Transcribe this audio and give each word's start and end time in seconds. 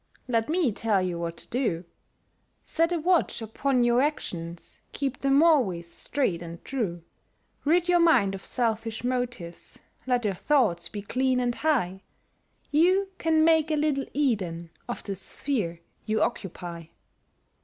Let 0.27 0.49
me 0.49 0.71
tell 0.71 0.99
you 0.99 1.19
what 1.19 1.37
to 1.37 1.47
do: 1.49 1.85
Set 2.63 2.91
a 2.91 2.97
watch 2.99 3.39
upon 3.39 3.83
your 3.83 4.01
actions, 4.01 4.81
Keep 4.93 5.19
them 5.19 5.43
always 5.43 5.91
straight 5.93 6.41
and 6.41 6.65
true; 6.65 7.03
Rid 7.65 7.87
your 7.87 7.99
mind 7.99 8.33
of 8.33 8.43
selfish 8.43 9.03
motives; 9.03 9.77
Let 10.07 10.25
your 10.25 10.33
thoughts 10.33 10.89
be 10.89 11.03
clean 11.03 11.39
and 11.39 11.53
high. 11.53 12.01
You 12.71 13.09
can 13.19 13.43
make 13.45 13.69
a 13.69 13.75
little 13.75 14.07
Eden 14.11 14.71
Of 14.89 15.03
the 15.03 15.15
sphere 15.15 15.81
you 16.07 16.23
occupy. 16.23 16.85